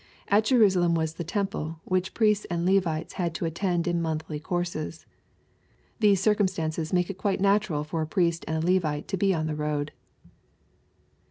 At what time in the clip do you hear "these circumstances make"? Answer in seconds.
5.99-7.11